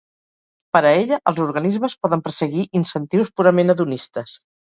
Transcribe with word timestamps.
Per 0.75 0.79
a 0.79 0.93
ella, 1.01 1.19
els 1.31 1.41
organismes 1.43 1.95
poden 2.07 2.25
perseguir 2.29 2.65
incentius 2.81 3.31
purament 3.41 3.75
hedonistes. 3.75 4.35